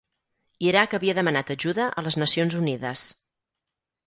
Iraq 0.69 0.95
havia 0.99 1.15
demanat 1.19 1.51
ajuda 1.57 1.91
a 1.91 2.05
les 2.07 2.19
Nacions 2.23 2.57
Unides. 2.63 3.05